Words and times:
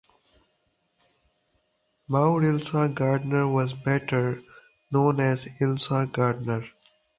Maude 2.07 2.45
Elsa 2.45 2.89
Gardner 2.89 3.47
was 3.47 3.73
better 3.75 4.41
known 4.89 5.19
as 5.19 5.47
Elsa 5.59 6.07
Gardner. 6.11 6.65